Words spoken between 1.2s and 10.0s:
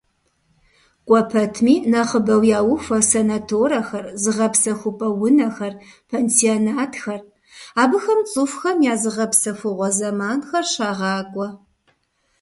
пэтми нэхъыбэу яухуэ санаторэхэр, зыгъэпсэхупӀэ унэхэр, пансионатхэр, абыхэм цӀыхухэм я зыгъэпсэхугъуэ